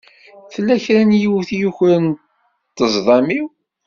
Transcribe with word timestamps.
Tella 0.53 0.75
kra 0.83 1.01
n 1.03 1.17
yiwet 1.21 1.49
i 1.55 1.57
yukren 1.61 2.05
ṭṭezḍam-iw. 2.71 3.47